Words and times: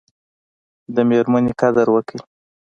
د 0.95 0.97
میرمني 1.09 1.53
قدر 1.61 1.87
وکړئ 1.91 2.19